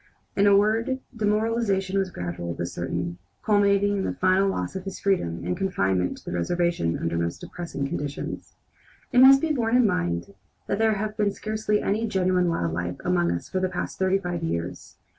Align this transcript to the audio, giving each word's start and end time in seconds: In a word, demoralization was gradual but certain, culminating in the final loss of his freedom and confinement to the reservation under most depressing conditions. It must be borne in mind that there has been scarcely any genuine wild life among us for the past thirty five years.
In 0.35 0.47
a 0.47 0.57
word, 0.57 0.97
demoralization 1.15 1.99
was 1.99 2.09
gradual 2.09 2.55
but 2.55 2.67
certain, 2.69 3.19
culminating 3.45 3.97
in 3.97 4.03
the 4.03 4.15
final 4.15 4.49
loss 4.49 4.75
of 4.75 4.83
his 4.85 4.99
freedom 4.99 5.43
and 5.45 5.55
confinement 5.55 6.17
to 6.17 6.25
the 6.25 6.31
reservation 6.31 6.97
under 6.97 7.19
most 7.19 7.39
depressing 7.39 7.87
conditions. 7.87 8.55
It 9.13 9.19
must 9.21 9.41
be 9.41 9.53
borne 9.53 9.75
in 9.75 9.85
mind 9.85 10.33
that 10.65 10.79
there 10.79 10.93
has 10.95 11.13
been 11.13 11.31
scarcely 11.31 11.83
any 11.83 12.07
genuine 12.07 12.49
wild 12.49 12.73
life 12.73 12.97
among 13.05 13.29
us 13.31 13.47
for 13.47 13.59
the 13.59 13.69
past 13.69 13.99
thirty 13.99 14.17
five 14.17 14.41
years. 14.41 14.95